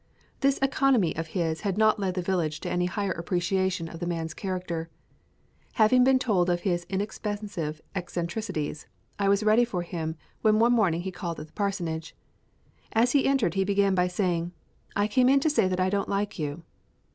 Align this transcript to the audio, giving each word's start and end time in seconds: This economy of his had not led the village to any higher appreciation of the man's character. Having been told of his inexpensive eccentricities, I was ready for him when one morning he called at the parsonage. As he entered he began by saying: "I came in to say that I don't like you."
This 0.39 0.57
economy 0.63 1.15
of 1.15 1.27
his 1.37 1.61
had 1.61 1.77
not 1.77 1.99
led 1.99 2.15
the 2.15 2.23
village 2.23 2.59
to 2.61 2.69
any 2.71 2.87
higher 2.87 3.11
appreciation 3.11 3.87
of 3.87 3.99
the 3.99 4.07
man's 4.07 4.33
character. 4.33 4.89
Having 5.73 6.05
been 6.05 6.17
told 6.17 6.49
of 6.49 6.61
his 6.61 6.87
inexpensive 6.89 7.81
eccentricities, 7.95 8.87
I 9.19 9.29
was 9.29 9.43
ready 9.43 9.63
for 9.63 9.83
him 9.83 10.15
when 10.41 10.57
one 10.57 10.73
morning 10.73 11.01
he 11.01 11.11
called 11.11 11.39
at 11.39 11.45
the 11.45 11.53
parsonage. 11.53 12.15
As 12.93 13.11
he 13.11 13.27
entered 13.27 13.53
he 13.53 13.63
began 13.63 13.93
by 13.93 14.07
saying: 14.07 14.53
"I 14.95 15.07
came 15.07 15.29
in 15.29 15.39
to 15.41 15.51
say 15.51 15.67
that 15.67 15.79
I 15.79 15.91
don't 15.91 16.09
like 16.09 16.39
you." 16.39 16.63